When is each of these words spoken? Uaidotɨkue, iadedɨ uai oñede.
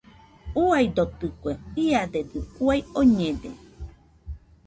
Uaidotɨkue, 0.61 1.51
iadedɨ 1.85 2.39
uai 2.63 2.79
oñede. 2.99 3.49